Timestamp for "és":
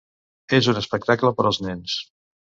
0.59-0.69